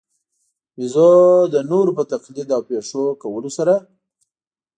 بېزو 0.75 1.11
د 1.53 1.55
نورو 1.71 1.91
په 1.97 2.03
تقلید 2.11 2.49
او 2.55 2.61
پېښو 2.69 3.03
کولو 3.23 3.49
سره. 3.57 3.73